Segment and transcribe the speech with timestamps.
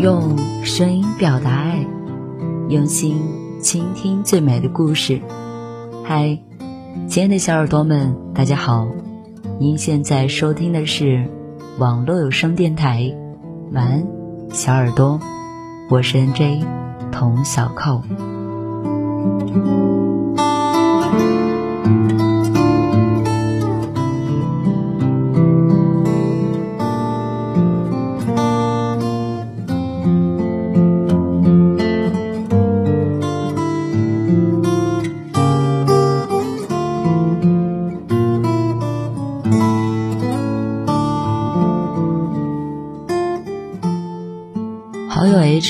[0.00, 1.84] 用声音表达爱，
[2.68, 3.20] 用心
[3.60, 5.20] 倾听最美的故事。
[6.04, 6.38] 嗨，
[7.08, 8.86] 亲爱的小耳朵们，大家好！
[9.58, 11.28] 您现在收听的是
[11.78, 13.14] 网络有声电台。
[13.70, 14.06] 晚安，
[14.50, 15.20] 小耳朵，
[15.88, 16.66] 我是 NJ
[17.12, 18.02] 童小扣。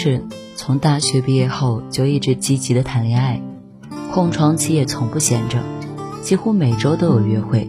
[0.00, 0.22] 是
[0.54, 3.42] 从大学毕业后就一直积极的谈恋爱，
[4.12, 5.58] 空窗期也从不闲着，
[6.22, 7.68] 几乎每周都有约会。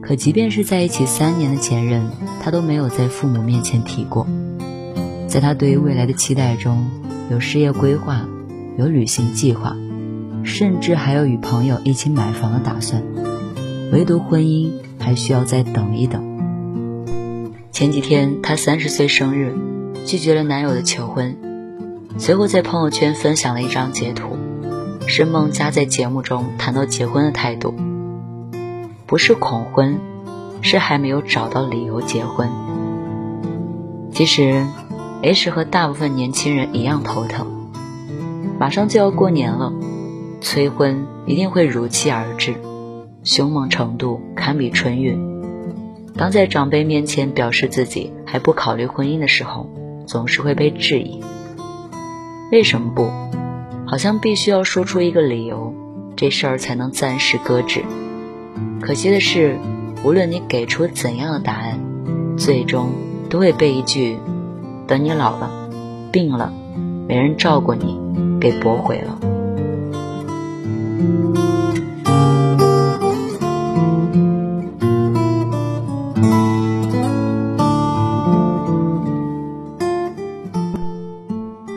[0.00, 2.08] 可即便是在一起三年的前任，
[2.42, 4.26] 他都没有在父母面前提过。
[5.28, 6.86] 在他对于未来的期待中，
[7.30, 8.26] 有事业规划，
[8.78, 9.76] 有旅行计划，
[10.42, 13.02] 甚至还有与朋友一起买房的打算。
[13.92, 17.04] 唯独婚姻还需要再等一等。
[17.72, 19.75] 前几天他三十岁生日。
[20.06, 21.36] 拒绝了男友的求婚，
[22.16, 24.36] 随后在朋友圈分享了一张截图，
[25.08, 27.74] 是孟佳在节目中谈到结婚的态度，
[29.04, 29.98] 不是恐婚，
[30.62, 32.48] 是还没有找到理由结婚。
[34.12, 34.64] 其实
[35.22, 37.68] ，H 和大部分年轻人一样头疼，
[38.60, 39.72] 马上就要过年了，
[40.40, 42.54] 催婚一定会如期而至，
[43.24, 45.18] 凶猛程度堪比春运。
[46.14, 49.68] 当在长辈面前表示自己还不考虑婚姻的时候，
[50.06, 51.20] 总是会被质疑，
[52.52, 53.10] 为什么不？
[53.86, 55.74] 好像必须要说出一个理由，
[56.16, 57.84] 这事儿才能暂时搁置。
[58.80, 59.58] 可惜的是，
[60.04, 61.80] 无论你给出怎样的答案，
[62.36, 62.92] 最终
[63.28, 64.18] 都会被一句
[64.86, 65.50] “等你老了、
[66.10, 66.52] 病了、
[67.08, 68.00] 没人照顾你”
[68.40, 69.18] 给驳回了。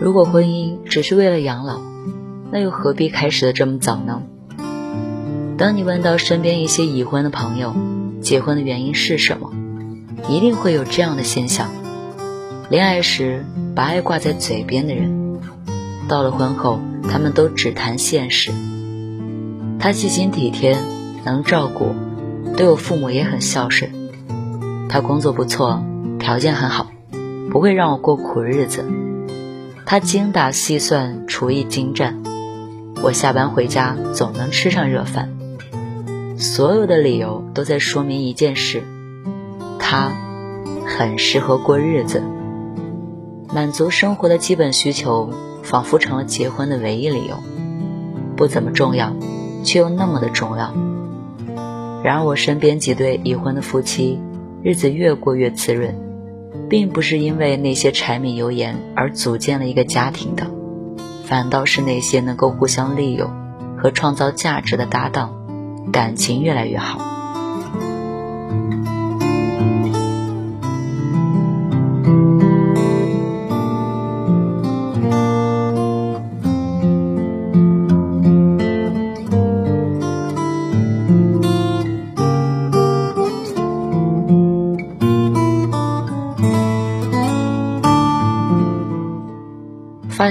[0.10, 1.82] 如果婚姻只是为了养老，
[2.50, 4.24] 那又何必开始的这么早呢？
[5.56, 7.76] 当你问到身边一些已婚的朋友，
[8.20, 9.52] 结婚的原因是什么，
[10.28, 11.70] 一定会有这样的现象：
[12.72, 15.40] 恋爱时把爱挂在嘴边的人，
[16.08, 18.52] 到了婚后，他们都只谈现实。
[19.78, 20.76] 他细心体贴，
[21.24, 21.94] 能照顾，
[22.58, 23.92] 对我父母也很孝顺。
[24.90, 25.84] 他工作不错，
[26.18, 26.88] 条件很好，
[27.52, 28.84] 不会让我过苦日子。
[29.90, 32.22] 他精打细算，厨艺精湛。
[33.02, 35.36] 我下班回家总能吃上热饭。
[36.38, 38.84] 所有的理由都在说明一件事：
[39.80, 40.12] 他
[40.86, 42.22] 很适合过日子。
[43.52, 45.32] 满足生活的基本需求，
[45.64, 47.40] 仿佛成了结婚的唯一理由。
[48.38, 49.12] 不怎么重要，
[49.64, 50.72] 却又那么的重要。
[52.04, 54.20] 然而，我身边几对已婚的夫妻，
[54.62, 55.96] 日子越过越滋润。
[56.70, 60.46] 并不是因为那些柴米油盐而组建了一个家庭的，
[61.26, 63.32] 反倒是那些能够互相利用
[63.78, 65.34] 和创造价值的搭档，
[65.92, 67.19] 感情越来越好。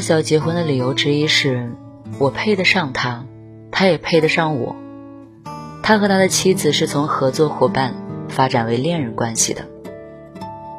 [0.08, 1.70] 小结婚的理由之一是，
[2.19, 3.26] 我配得上他，
[3.70, 4.74] 他也配得上我。
[5.82, 7.94] 他和他的妻子是从合作伙伴
[8.30, 9.66] 发展为恋人关系的。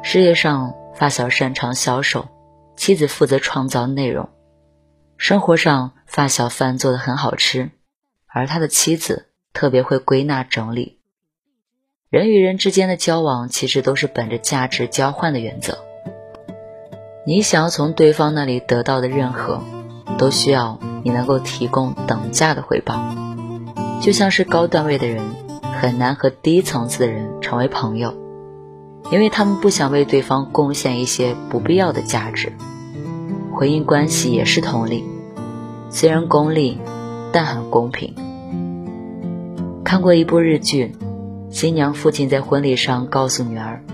[0.02, 2.26] 事业上，发小擅长销售，
[2.74, 4.30] 妻子负责创造内容；
[5.16, 7.70] 生活上，发小饭做的很好吃，
[8.26, 10.98] 而他的妻子特别会归纳整理。
[12.08, 15.84] 人与人之间的交往，其实都是本着价值交换的原则。
[17.30, 19.60] 你想要从对方那里得到的任何，
[20.18, 23.00] 都需要你能够提供等价的回报。
[24.00, 25.22] 就像是高段位的人
[25.80, 28.16] 很难和低层次的人成为朋友，
[29.12, 32.52] 因为他们不想为对方贡献一些不必要的价值。
[33.54, 35.04] 婚姻关系也是同理，
[35.88, 36.80] 虽然功利，
[37.30, 38.12] 但很公平。
[39.84, 40.96] 看过一部日剧，
[41.48, 43.84] 新娘父亲在婚礼上告诉女儿：“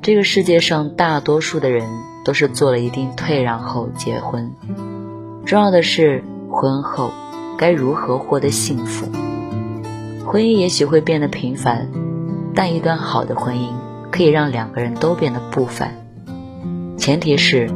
[0.00, 1.86] 这个世界上大多数的人
[2.24, 4.52] 都是做了一定退让后结婚，
[5.44, 7.10] 重要的是婚后
[7.58, 9.06] 该如何获得幸福。
[10.24, 11.88] 婚姻也许会变得平凡，
[12.54, 13.68] 但一段好的婚姻
[14.10, 15.94] 可以让两个人都变得不凡。
[16.96, 17.68] 前提是，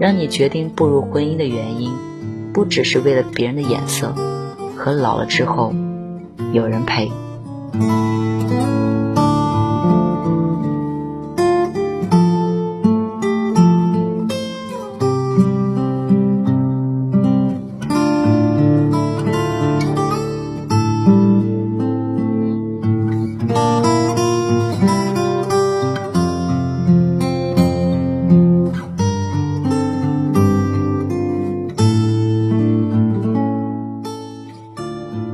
[0.00, 1.92] 让你决定步入婚姻的原因，
[2.54, 4.14] 不只是为了别人的眼色
[4.76, 5.74] 和老了之后
[6.52, 7.12] 有人陪。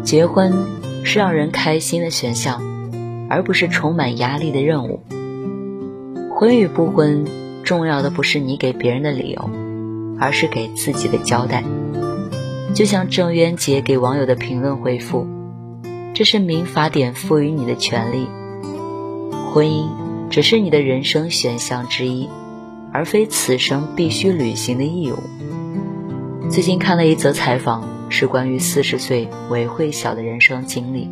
[0.08, 0.54] 结婚
[1.04, 2.62] 是让人开心的选项，
[3.28, 5.02] 而不是充满压力的任务。
[6.30, 7.26] 婚与不婚，
[7.62, 9.50] 重要的不是你给别人的理由，
[10.18, 11.62] 而是给自己的交代。
[12.72, 15.26] 就像郑渊洁给网友的评论回复
[16.16, 18.30] ：“这是民法典赋予你的权利，
[19.52, 19.90] 婚姻
[20.30, 22.30] 只是你的人生选项之一，
[22.94, 25.18] 而非此生必须履行的义务。”
[26.48, 27.97] 最近看了一则采访。
[28.08, 31.10] 是关于四十岁韦慧晓的人生经历。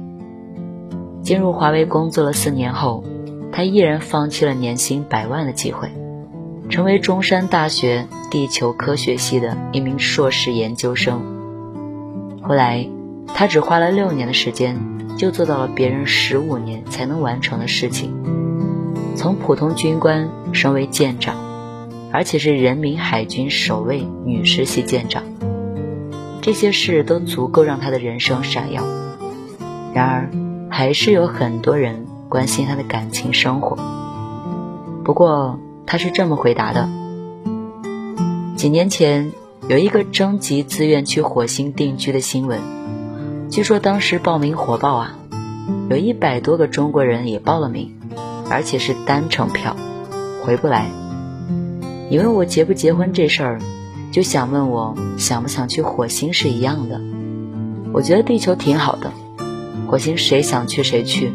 [1.22, 3.04] 进入华为工作了四年后，
[3.52, 5.90] 他毅然放弃了年薪百万的机会，
[6.68, 11.20] 成为中山大学地球科学系的一名硕士研究生。
[12.42, 12.88] 后来，
[13.34, 14.78] 他只花了六年的时间，
[15.18, 18.14] 就做到了别人十五年才能完成的事情，
[19.16, 21.34] 从普通军官升为舰长，
[22.12, 25.24] 而且是人民海军首位女实习舰长。
[26.46, 28.84] 这些事都足够让他的人生闪耀，
[29.92, 30.30] 然而，
[30.70, 33.76] 还是有很多人关心他的感情生活。
[35.04, 36.88] 不过，他是这么回答的：
[38.54, 39.32] 几年前
[39.68, 42.60] 有一个征集自愿去火星定居的新闻，
[43.50, 45.18] 据说当时报名火爆啊，
[45.90, 47.98] 有一百多个中国人也报了名，
[48.48, 49.74] 而且是单程票，
[50.44, 50.86] 回不来。
[52.08, 53.58] 你问我结不结婚这事儿？
[54.12, 57.00] 就想问我想不想去火星是一样的，
[57.92, 59.12] 我觉得地球挺好的，
[59.86, 61.32] 火星谁想去谁去，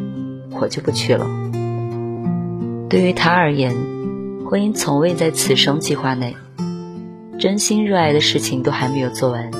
[0.59, 1.27] 我就不去了。
[2.89, 3.75] 对于他而言，
[4.49, 6.35] 婚姻从未在此生计划内，
[7.39, 9.51] 真心热爱的事情都还没有做完，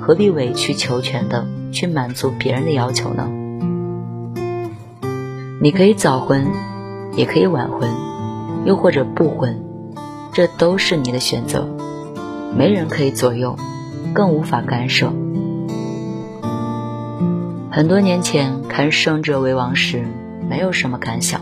[0.00, 3.30] 何必委曲求全的去满足别人的要求呢？
[5.60, 6.46] 你可以早婚，
[7.16, 7.88] 也可以晚婚，
[8.66, 9.62] 又或者不婚，
[10.32, 11.66] 这都是你的选择。
[12.56, 13.56] 没人可以左右，
[14.14, 15.12] 更无法干涉。
[17.70, 20.04] 很多年前看《胜者为王》时，
[20.48, 21.40] 没有什么感想；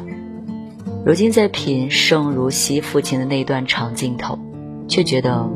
[1.04, 4.38] 如今在品盛如熙父亲的那段长镜头，
[4.88, 5.50] 却觉得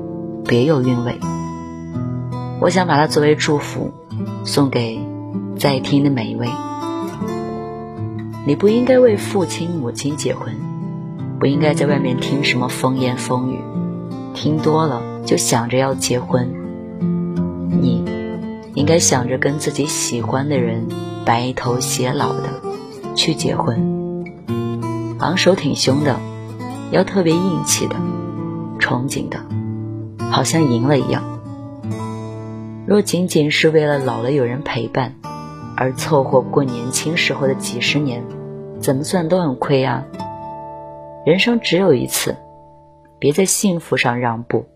[0.46, 1.18] 别有韵味。
[2.60, 3.92] 我想把它作为祝福，
[4.44, 5.00] 送给
[5.58, 6.48] 在听的每一位。
[8.46, 10.54] 你不应该为父亲母亲结婚，
[11.40, 13.58] 不应该在外面听什么风言风语，
[14.34, 15.15] 听多了。
[15.26, 16.48] 就想着要结婚，
[17.68, 18.04] 你
[18.74, 20.86] 应该想着跟自己喜欢的人
[21.24, 22.44] 白头偕老的
[23.16, 24.24] 去结婚，
[25.18, 26.16] 昂首挺胸的，
[26.92, 27.96] 要特别硬气的，
[28.78, 29.40] 憧憬的，
[30.30, 31.24] 好像赢了一样。
[32.86, 35.16] 若仅仅是为了老了有人陪伴
[35.76, 38.22] 而凑合过年轻时候的几十年，
[38.78, 40.04] 怎么算都很亏啊！
[41.24, 42.36] 人生只有一次，
[43.18, 44.66] 别在幸福上让步。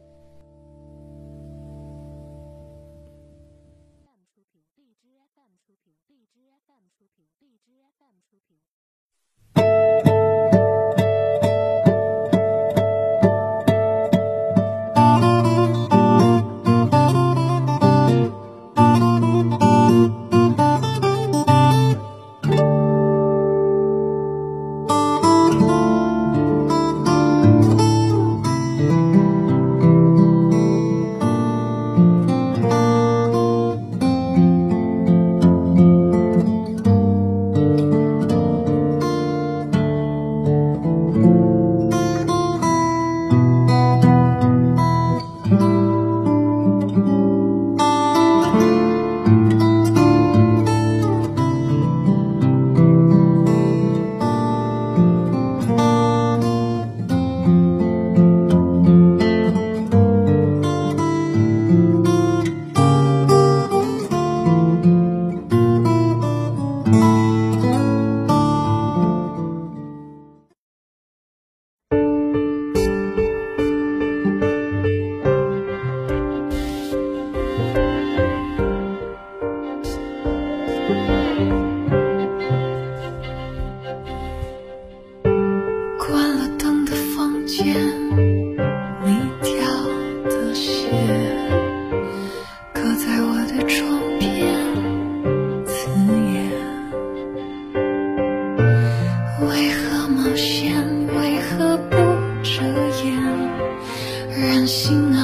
[104.40, 105.22] 任性啊，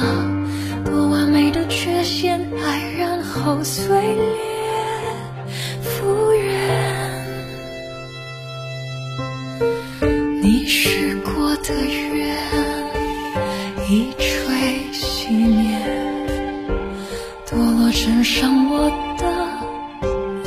[0.85, 4.37] 多完美的缺陷，爱然后碎裂
[5.81, 6.45] 复原。
[10.41, 11.73] 你许过的
[12.13, 12.37] 愿，
[13.89, 14.23] 一吹
[14.93, 15.79] 熄灭，
[17.49, 19.23] 堕落成伤我的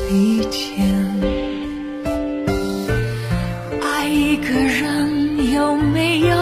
[0.08, 0.86] 利剑。
[3.82, 6.39] 爱一个人有没有？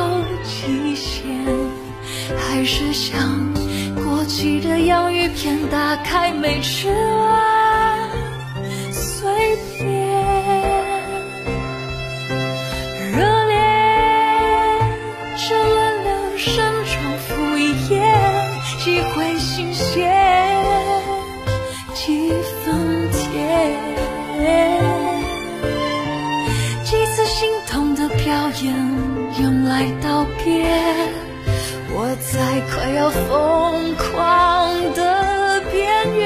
[2.70, 3.18] 是想
[3.94, 8.10] 过期的洋芋片打开没吃完，
[8.92, 9.88] 随便
[13.16, 13.56] 热烈，
[15.34, 16.94] 这轮流盛装
[17.26, 17.32] 敷
[17.88, 17.96] 衍，
[18.84, 20.14] 几回新鲜，
[21.94, 22.30] 几
[22.66, 23.80] 分甜，
[26.84, 28.74] 几次心痛的表演，
[29.40, 30.68] 用来道别，
[32.00, 35.26] 我在快要疯狂的。
[35.72, 36.22] 边缘，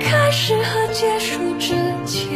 [0.00, 2.28] 开始和结束之间，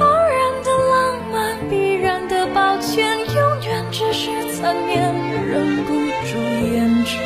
[0.00, 5.14] 偶然的浪漫，必然的抱歉，永远只是残念，
[5.56, 5.92] 忍不
[6.28, 6.36] 住
[6.70, 7.16] 厌倦。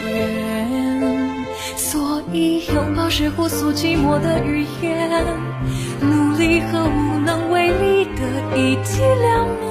[1.76, 5.10] 所以拥抱是互诉寂寞的语言，
[6.00, 8.22] 努力和无能为力的
[8.56, 9.69] 一体两面。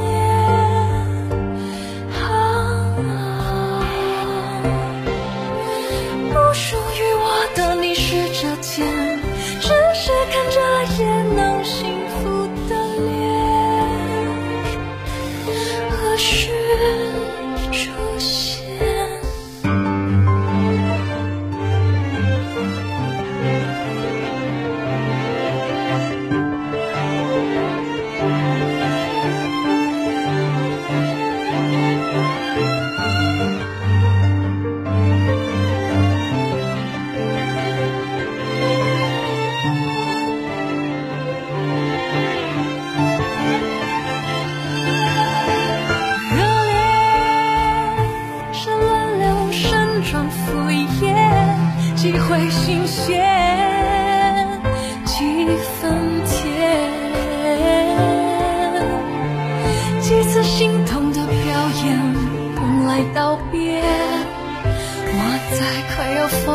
[65.51, 65.57] 在
[65.95, 66.47] 快要疯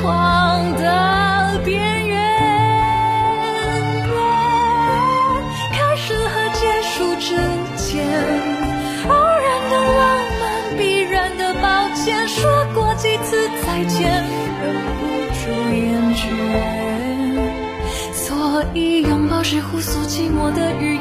[0.00, 2.12] 狂的边缘。
[5.72, 7.34] 开始和结束之
[7.76, 8.06] 间，
[9.08, 10.00] 偶然的浪
[10.40, 10.42] 漫，
[10.78, 12.28] 必然的抱歉。
[12.28, 14.00] 说过几次再见，
[14.62, 14.64] 忍
[14.98, 15.00] 不
[15.34, 15.42] 住
[15.74, 15.82] 厌
[16.14, 16.20] 倦。
[18.14, 20.91] 所以拥抱是互诉寂寞的语